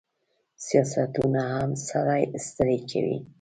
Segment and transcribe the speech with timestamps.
[0.65, 3.17] سیاستونه هم سړی ستړی کوي.